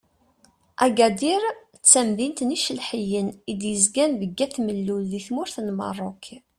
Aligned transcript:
Agadir 0.85 1.41
d 1.49 1.53
tamdint 1.91 2.43
n 2.43 2.53
yicelḥiyen 2.55 3.27
i 3.51 3.53
d-yezgan 3.59 4.11
deg 4.21 4.37
At 4.45 4.55
Mellul 4.65 5.03
di 5.11 5.21
tmurt 5.27 5.55
n 5.61 5.67
Merruk. 5.77 6.25